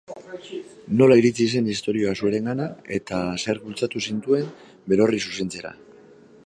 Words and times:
Nola 1.01 1.17
iritsi 1.21 1.45
zen 1.57 1.67
istorioa 1.73 2.13
zuregana 2.23 2.67
eta 2.99 3.21
zerk 3.45 3.69
bultzatu 3.69 4.03
zintuen 4.09 4.51
berorri 4.93 5.23
zuzentzera? 5.29 5.79